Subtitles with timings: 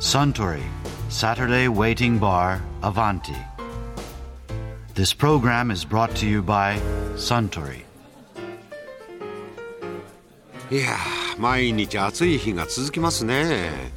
[0.00, 0.62] Suntory
[1.10, 3.36] Saturday Waiting Bar Avanti.
[4.94, 6.80] This program is brought to you by
[7.16, 7.84] Suntory.
[10.70, 13.92] いやー毎日暑い日が続きますね。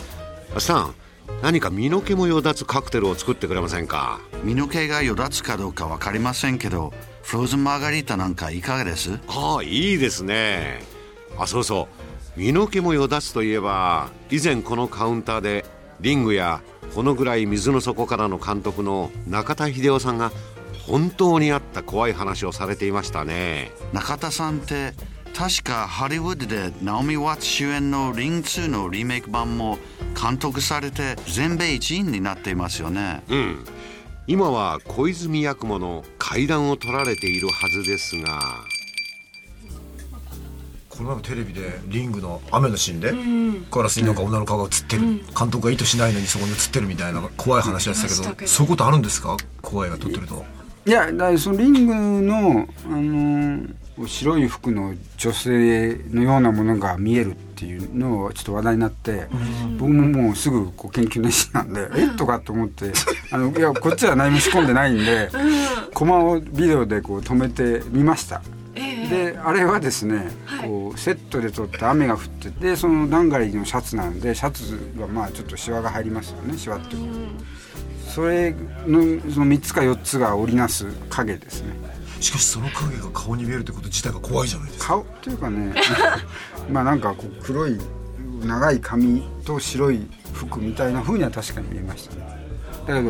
[0.60, 0.96] さん
[1.42, 4.20] 何か身の毛もよだつカクテルを作ってくれませんか？
[4.44, 6.92] 身の毛がよだつかどうかわかりませんけど、
[7.22, 9.20] フローズンマーガリータなんかいかがです？
[9.30, 10.82] ああいいですね。
[11.40, 11.88] あそうそ
[12.38, 12.40] う。
[12.40, 15.64] 身の毛もよだつといえば以前このカウンターで
[16.00, 16.62] リングや
[16.96, 20.32] このぐらい水の底からの監督の中田秀夫さんが
[20.86, 24.94] 本当にあった怖い話をされていましたね中田さんって
[25.34, 29.80] 確かハリウッドでナオミ・ワッツ主演のリング2のリメイク版も
[30.22, 33.24] 監督されて全米一員になっていますよね。
[33.30, 33.66] うん
[34.26, 38.64] 今は小泉八雲の階段を取られているはずですが
[40.96, 43.14] この前もテレビでリングの雨のシーンで、
[43.72, 45.02] ガラスになんか女の顔が映ってる、
[45.38, 49.36] 監督が意図しないのにそこに映ってるみたいな怖い話でしたけど,、そういうことあるんですか？
[49.64, 50.46] 怖いが撮ってると。
[50.86, 53.74] いやだそのリングの、あのー
[54.08, 59.28] 白い服の女性のようなものが見えるっていうのをちょっと話題になって、
[59.78, 62.08] 僕ももうすぐこう研究熱心なんで、え？
[62.08, 62.92] っとかと思って
[63.30, 65.30] あのいやこっちは何も仕込んでないんで、
[65.94, 68.42] コマをビデオでこう止めてみました。
[69.14, 77.30] であれはですね、こうセットで撮って雨が降っててそのダンガリーのシャツなんでシャツがまあちょっとシワが入りますよねシワっていう
[78.08, 78.52] それ
[78.86, 81.74] のその3つか4つが織りなす影ですね。
[82.20, 84.88] しかしその影が顔に見えるってこと自体が怖いじゃないですか。
[84.88, 85.74] 顔っていうかね
[86.72, 87.80] まあなんかこう黒い
[88.44, 92.22] 長い髪と白い服みたいな風には確かに見えましたね。
[92.88, 93.10] だけど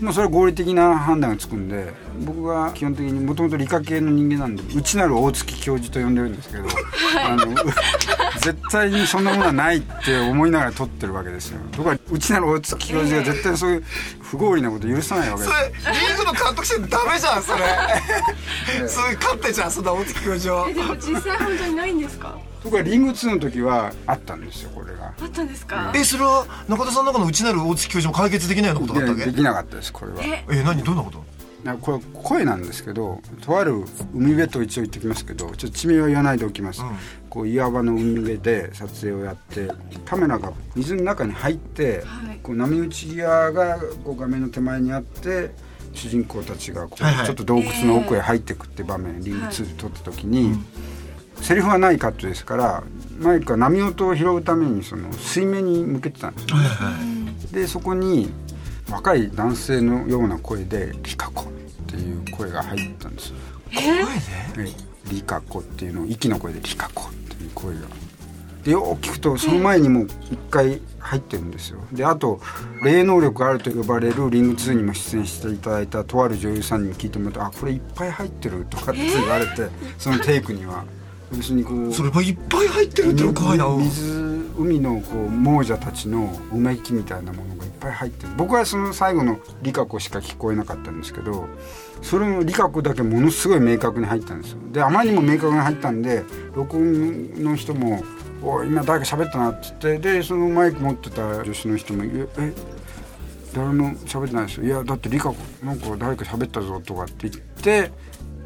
[0.00, 1.92] まあそれは合理的な判断がつくんで
[2.24, 6.64] 僕は基本的にもともと理科系の人間なんで内なる大月教授と呼んでるんですけど、
[7.24, 7.46] あの
[8.40, 11.60] 絶対にそんなものはないって思いながら撮ってるわけですよ。
[11.76, 13.84] 僕は内なる大月教授が絶対そういう
[14.20, 15.52] 不合理なこと許さないわけです。
[16.08, 17.64] リングの監督してダメじゃんそれ。
[18.88, 20.68] それ勝ってじゃんそんな大月教授は。
[20.68, 22.36] えでも実際本当にないんですか？
[22.64, 25.14] 僕はリング2の時はあったんですよこれが。
[25.20, 25.92] あったんですか？
[25.94, 29.24] えそれは中田さんの中の内なる大月教授も解決できないようなことがあったわけ？
[29.26, 30.24] でできなかったですこれは。
[30.24, 30.44] え？
[30.50, 31.22] え何どんなこと？
[31.62, 36.82] なこれ声なんですけどとある海辺と一応言ってきますけどちょっと地名は言わないでおきます、
[37.30, 39.70] こう岩場の海辺で撮影をやって
[40.04, 42.38] カメラが水の中に入って、はい。
[42.42, 45.54] こう波打ち際がこう画面の手前にあって
[45.94, 47.26] 主人公たちがこう、はいはい。
[47.26, 50.52] ちょっと洞窟の奥へ入っていくって場面、リング2で撮った時に、
[51.44, 52.82] セリフはないカットですから
[53.18, 56.56] マイクは波音を拾うためにその水面に向けてたんですよ
[57.52, 58.32] でそこに
[58.90, 61.52] 若い男性のような声で「リカコ」っ
[61.86, 63.34] ていう声が入ったんです。
[63.74, 64.74] 声でえ
[65.10, 67.80] リカコっていうのを息の声で「リカコ」っていう声が。
[68.64, 71.80] でよく聞くとその前にもう一回入ってるんですよ。
[71.92, 72.40] であと
[72.82, 79.68] 霊能力あると呼ばれるリング2にも出演していただいたとある女優さんに聞いてもらうと「あこれいっぱい入ってる」とかって言われて、
[79.98, 80.84] そのテイクには
[81.32, 84.24] 要するにこうそれいっぱい入ってるっての怖いな水
[84.58, 88.32] 海のこう亡者たちのうめきみたいなものがいっぱい入ってる。
[88.36, 91.48] 僕はその最後の「リカコ」しか聞こえなかったんですけど
[92.02, 94.58] それの「リカコ」だけものすごい明確に入ったんですよ。
[94.72, 96.22] であまりにも明確に入ったんで
[96.54, 98.04] 録音の人も
[98.42, 102.52] 「おい今誰か喋ったな」って言ってでそのマイク持ってた女子の人も「ええ
[103.54, 104.64] 誰も喋ってないですよ。
[104.66, 107.92] いやだってリカ子なんか誰か喋ったぞとかって言って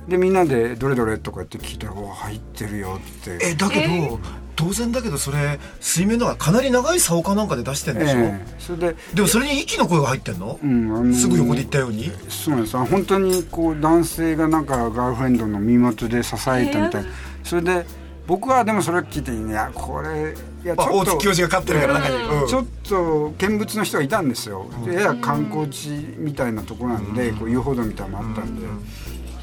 [0.08, 3.38] でみんなで「どれどれ?」とかって聞いたら「お入ってるよ」って。
[3.42, 4.19] えだけど、
[4.56, 12.10] 当然だけどそれ水面の中かなり長い竿かなんかで出してんでしょ、ええそれででもそれに息の声が入ってんの、うんあのすぐ横で言ったように？
[12.28, 12.76] そうなんです。
[12.76, 17.10] あ本当にこう男性がなんかガールフレンドの身元で支えたみたいな。
[17.44, 17.86] それで
[18.26, 22.48] 僕はでもそれを聞いていやこれいやちょっと月教授が勝ってるから中に、うん。
[22.48, 28.66] ちょっと見物の人がいたんですよ、でやや観光地みたいなとこなんで、こう遊歩道みたいなのもあったんで、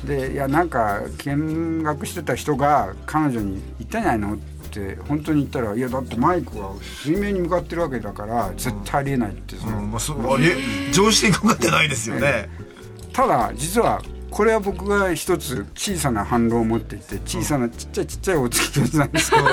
[0.06, 4.38] でいやなんか見学してた人が彼女に「言ったんじゃないの?」っ
[4.72, 6.74] て本当に言ったら「いやだってマイクは
[7.04, 10.56] 水面に向かってるわけだから絶対ありえない」ってその、うんまあ、そうあれ
[10.92, 12.50] 常識にかかってないですよね、
[13.14, 19.44] ただ実はこれは僕が一つ小さな反論を持っていて小さなちっちゃいちっちゃいお月教授なんですけど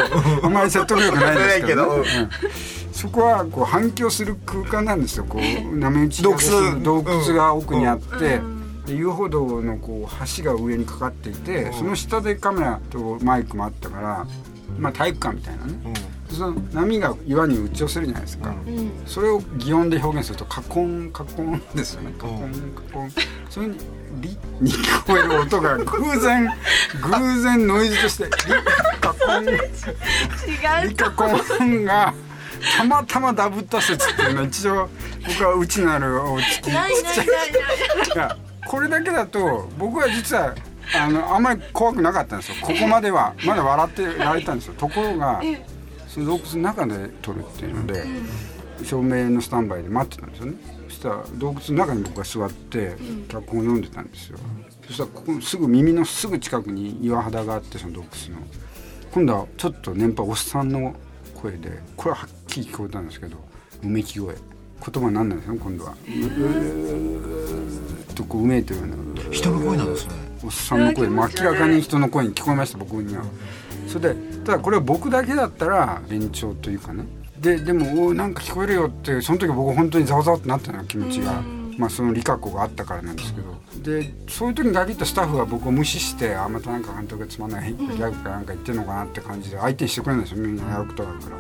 [0.43, 2.29] あんまり説得力ないですけど, ねうん。
[2.93, 5.25] そこはこう反響する空間なんですよ。
[5.25, 6.81] こう波打ち洞窟。
[6.83, 8.41] 洞窟が奥にあって、で
[8.87, 14.27] 遊歩道のこう橋が上にかかっていて、その下でカメラとマイクもあったから、
[14.79, 15.75] まあ、体育館みたいなね、
[16.31, 18.55] その波が岩に打ち寄せるじゃないですか、
[19.07, 22.13] それを擬音で表現するとカコンカコンですよね。
[22.19, 23.13] カコンカコン。
[23.51, 23.79] それに
[24.21, 26.49] リ に聞こえる音が偶然
[27.01, 28.31] 偶然ノイズとしてリ
[29.01, 29.45] カコン。
[29.45, 29.49] 違
[30.87, 32.15] うリカコンが
[32.77, 34.89] たまたまダブった説っていうのは一応
[35.27, 37.27] 僕はうちのあるお月ちっないないないない。
[38.15, 38.37] いや
[38.67, 40.55] これだけだと僕は実は
[40.95, 42.57] あのあんまり怖くなかったんですよ。
[42.61, 44.75] ここまではまだ笑ってられたんですよ。
[44.75, 45.41] ところが
[46.09, 48.05] その洞窟の中で撮るっていうので
[48.85, 50.55] 照明のスタンバイで待ってたんですよね。
[50.89, 52.97] そしたら洞窟の中に僕が座って
[53.29, 54.39] 脚本を読んでたんですよ。
[54.87, 58.43] そしたらここのすぐ耳のすぐ近くに岩肌があってその洞窟の。
[59.13, 60.95] 今度はちょっと年配おっさんの
[61.35, 63.37] 声でこれははっきり聞こえたんですけど
[63.83, 64.35] うめき声。
[64.85, 65.93] 言葉になんないですよ今度は。
[65.93, 66.41] うーっと
[68.33, 68.97] こううめいてるような
[69.31, 70.13] 人の声なんですね
[70.43, 73.25] おっさんの声明らかに人の声に聞こえました僕には。
[73.87, 77.05] それでただこれは僕だけだったら延長というかね。
[77.39, 81.43] ででもおーなんか聞こえるよってその時僕本当にざわざわってなったような気持ちが、
[81.77, 83.53] まあその理覚があったからなんですけど。
[83.83, 90.71] でそういう時に限ったスタッフは僕を無視してあまたなんか監督がつまんないギャグかなんか言ってんのかなって感じで相手にしてくれないんですよみんな。
[90.71, 91.37] やることがあるから。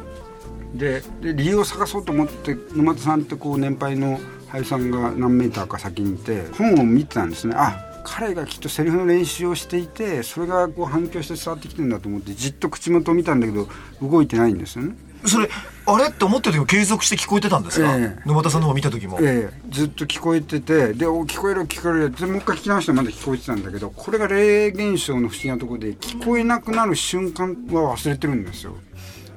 [0.75, 4.19] でで理由を探そうと思って沼田さんってこう年配の
[4.53, 7.55] 俳優さんが何メーターか先にいて本を見てたんですね。
[7.57, 13.69] あ彼がきっとセリフの練習をしていてそれがこう反響して伝わってきてるんだと思ってじっと口元を見たんだけど
[14.03, 14.97] 動いてないんですよね。
[15.25, 15.49] それ
[15.87, 18.23] あれって思ってる時も継続して聞こえてたんですか、ええ。
[18.27, 22.11] 沼田さんの方見た時も、ええ、ずっと聞こえててでお聞こえる聞こえる。
[22.11, 28.77] でもう一回聞き直してまだ聞こえてたんだけどこれが霊現象の不思議なところで聞こえなくなる瞬間は忘れてるんですよ。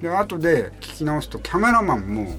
[0.01, 2.35] で後で聞き直すとキャメラマンも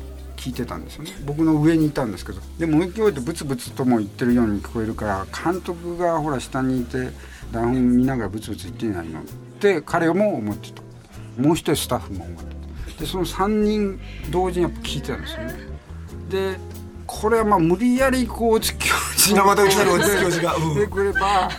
[0.46, 1.10] 聞いてたんですよね。
[1.25, 2.40] 僕の上にいたんですけど。
[2.56, 7.10] でも勢いでブツブツとも言ってるように聞こえるから監督がほら下にいて
[7.50, 9.25] 台本見ながらブツブツ言ってないのっ
[9.58, 10.82] て彼も思ってた。
[11.43, 12.54] もう一人スタッフも思って
[12.94, 13.00] た。
[13.00, 14.00] でその3人
[14.31, 15.54] 同時にやっぱ聞いてたんですよね。
[16.31, 16.60] で
[17.08, 20.75] これはまあ無理やりこう大月教授生田来たる大月教授がうん。
[20.76, 21.50] でくれば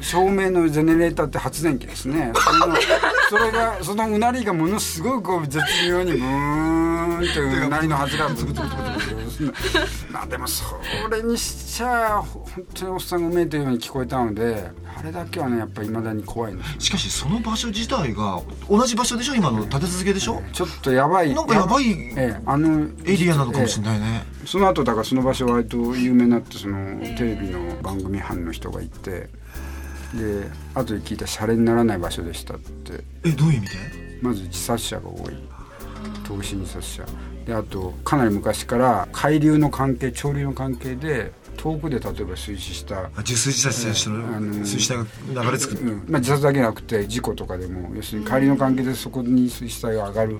[0.00, 2.32] 照明のジェネレーターって発電機ですね。
[3.30, 6.83] それがそのうなりがものすごくこう絶妙にブーン
[7.32, 10.64] といううなりのはずがブツブツブツブツブツまあでもそ
[11.10, 12.44] れにしちゃ本
[12.74, 19.34] 当におっさんがうめいというように聞こえたのであれだけはねやっぱり未だに怖いしかしその場所自体が同じ場所でしょ？
[19.34, 20.42] 今の立て続けでしょ？
[20.52, 21.34] ちょっとやばい。
[21.34, 29.28] なんかやばいええあのエリアなのかもしれないね、その後だからその場所割と有名になってそのテレビの番組班の人がいて
[30.14, 33.04] で後で聞いたらシャレにならない場所でしたって。
[33.24, 33.74] えどういう意味で？
[34.22, 35.34] まず自殺者が多い
[36.24, 37.04] 投資自殺者
[37.46, 44.96] であとかなり昔から海流の関係潮流の関係で遠くで例えば水死したあ受水自殺した人あのの水死体
[45.34, 50.38] が流れ着く、うんまあ、自殺だけじゃなくて事故とかでも要するに帰りの関係でそこに水死体が上がる。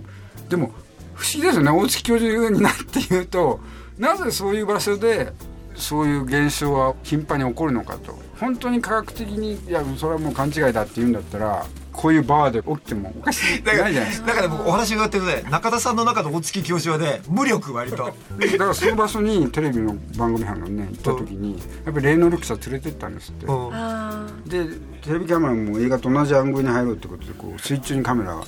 [0.48, 0.72] でも
[1.14, 1.70] 不思議ですよね。
[1.70, 3.60] 大月教授になって言うと
[3.98, 5.32] なぜそういう場所で
[5.76, 8.18] そういう現象は頻繁に起こるのかと。
[8.38, 11.66] 本当に科学的にいやそれはもう勘違いだって言うんだったら
[12.04, 13.76] こういうバーで起きてもおかしくない。
[13.76, 17.96] じゃないですかだから僕お話が伺ってるね中田さんの中の大月教授はね無力割と。
[17.96, 18.12] だ
[18.58, 23.46] からその場所にテレビの番組班がね行った時にやっぱり霊能力者連れてったんですって。
[23.46, 23.70] うん。
[23.72, 24.66] あで
[25.00, 28.44] テレビカメラも映画と同じアングルに入ろうってことでこう水中にカメラを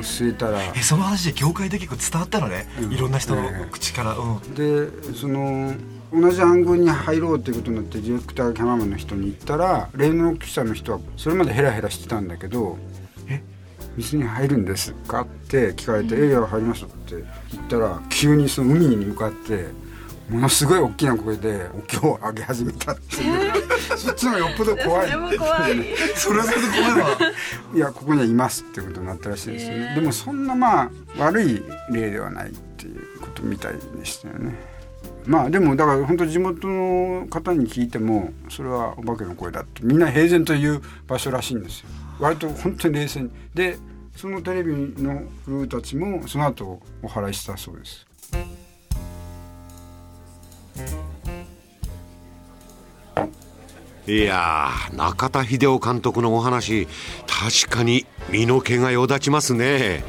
[0.00, 3.68] 据えたらえその話で業界で結構伝わったのね、いろんな人のええ。
[3.72, 5.74] 口から、うん、でその
[6.12, 12.78] 同じアングルに入ろうっていうことになってディレクターがキャメラマンの人に言ったら霊能力者の人はそれまでヘラヘラしてたんだけど
[13.28, 13.42] 「え
[13.96, 17.14] 水に入るんですか?」って聞かれて「えいや入ります」って
[17.52, 19.68] 言ったら急にその海に向かって
[20.28, 23.52] ものすごい大きな声でお経を上げ始めたっていう、
[23.98, 25.10] そっちのよっぽど怖い。
[25.10, 25.86] それも怖い。
[26.16, 27.18] それはそれで怖いわ
[27.74, 34.71] いやここにはいますってことになったらしいですね、でもそんなまあ悪い例ではないっていうことみたいでしたよね
[35.26, 41.88] まあでもだから本当地元の方に聞いてもそれはお化けの声だってみんな平然と言う場所らしいんですよ。
[42.18, 43.30] 割と本当に冷静に。
[43.54, 43.76] で
[44.16, 48.06] そのテレビのクルーたちもその後お祓いしたそうです。
[54.06, 56.88] いやー中田秀夫監督のお話
[57.26, 60.02] 確かに身の毛がよだちますね。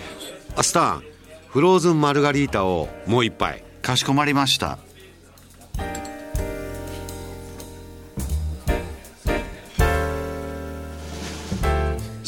[0.55, 1.01] あスター
[1.49, 3.63] フローズンマルガリータをもう一杯。
[3.83, 4.79] かしこまりました。